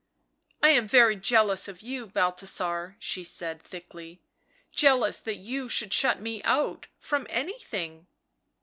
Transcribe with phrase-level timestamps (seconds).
[0.63, 4.19] "I am very jealous of you, Balthasar," she said thickly,"
[4.81, 8.07] jealous that you should shut me out— from anything."